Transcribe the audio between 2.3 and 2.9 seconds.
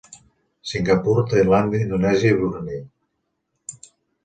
i Brunei.